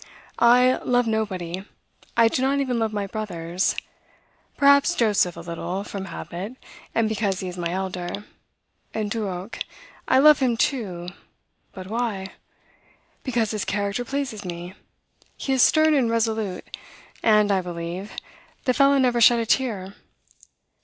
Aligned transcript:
I 0.39 0.77
love 0.83 1.05
nobody. 1.05 1.63
I 2.17 2.27
do 2.27 2.41
not 2.41 2.59
even 2.59 2.79
love 2.79 2.91
my 2.91 3.05
brothers; 3.05 3.75
perhaps 4.57 4.95
Joseph, 4.95 5.37
a 5.37 5.41
little, 5.41 5.83
from 5.83 6.05
habit, 6.05 6.55
and 6.95 7.07
because 7.07 7.41
he 7.41 7.47
is 7.47 7.55
my 7.55 7.69
elder; 7.69 8.25
and 8.95 9.11
Duroc, 9.11 9.59
I 10.07 10.17
love 10.17 10.39
him 10.39 10.57
too; 10.57 11.09
but 11.71 11.85
why? 11.85 12.29
because 13.23 13.51
his 13.51 13.63
character 13.63 14.03
pleases 14.03 14.43
me; 14.43 14.73
he 15.37 15.53
is 15.53 15.61
stern 15.61 15.93
and 15.93 16.09
resolute, 16.09 16.75
and, 17.21 17.51
I 17.51 17.61
believe, 17.61 18.13
the 18.65 18.73
fellow 18.73 18.97
never 18.97 19.21
shed 19.21 19.37
a 19.37 19.45
tear. 19.45 19.93